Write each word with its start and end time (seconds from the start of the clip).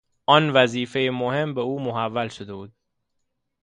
آن 0.25 0.49
وظیفه 0.49 1.09
مهم 1.13 1.53
به 1.53 1.61
او 1.61 1.79
محول 1.83 2.27
شده 2.27 2.53
بود 2.53 2.73